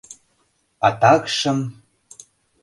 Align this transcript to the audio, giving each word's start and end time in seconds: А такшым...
А 0.85 0.87
такшым... 0.99 1.59